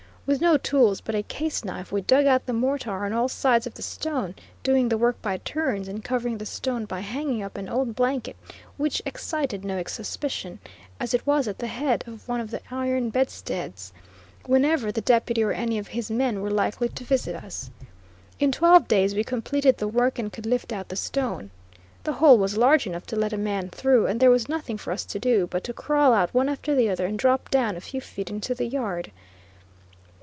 With 0.23 0.39
no 0.39 0.55
tools 0.55 1.01
but 1.01 1.15
a 1.15 1.23
case 1.23 1.65
knife 1.65 1.91
we 1.91 2.01
dug 2.01 2.25
out 2.25 2.45
the 2.45 2.53
mortar 2.53 3.03
on 3.05 3.11
all 3.11 3.27
sides 3.27 3.67
of 3.67 3.73
the 3.73 3.81
stone 3.81 4.33
doing 4.63 4.87
the 4.87 4.97
work 4.97 5.21
by 5.21 5.37
turns 5.39 5.89
and 5.89 6.01
covering 6.01 6.37
the 6.37 6.45
stone 6.45 6.85
by 6.85 7.01
hanging 7.01 7.43
up 7.43 7.57
an 7.57 7.67
old 7.67 7.95
blanket 7.97 8.37
which 8.77 9.01
excited 9.05 9.65
no 9.65 9.83
suspicion, 9.87 10.59
as 11.01 11.13
it 11.13 11.27
was 11.27 11.49
at 11.49 11.57
the 11.59 11.67
head 11.67 12.05
of 12.07 12.29
one 12.29 12.39
of 12.39 12.49
the 12.49 12.61
iron 12.71 13.09
bedsteads 13.09 13.91
whenever 14.45 14.89
the 14.89 15.01
Deputy 15.01 15.43
or 15.43 15.51
any 15.51 15.77
of 15.77 15.89
his 15.89 16.09
men 16.09 16.39
were 16.41 16.51
likely 16.51 16.87
to 16.87 17.03
visit 17.03 17.35
us. 17.35 17.69
In 18.39 18.53
twelve 18.53 18.87
days 18.87 19.13
we 19.13 19.25
completed 19.25 19.79
the 19.79 19.87
work, 19.87 20.17
and 20.17 20.31
could 20.31 20.45
lift 20.45 20.71
out 20.71 20.87
the 20.87 20.95
stone. 20.95 21.49
The 22.05 22.13
hole 22.13 22.37
was 22.37 22.55
large 22.55 22.87
enough 22.87 23.07
to 23.07 23.17
let 23.17 23.33
a 23.33 23.37
man 23.37 23.69
through, 23.69 24.05
and 24.07 24.19
there 24.21 24.31
was 24.31 24.47
nothing 24.47 24.77
for 24.77 24.93
us 24.93 25.03
to 25.05 25.19
do 25.19 25.47
but 25.47 25.65
to 25.65 25.73
crawl 25.73 26.13
out 26.13 26.33
one 26.33 26.47
after 26.47 26.73
the 26.73 26.89
other 26.89 27.05
and 27.05 27.19
drop 27.19 27.49
down 27.49 27.75
a 27.75 27.81
few 27.81 27.99
feet 27.99 28.29
into 28.29 28.55
the 28.55 28.65
yard. 28.67 29.11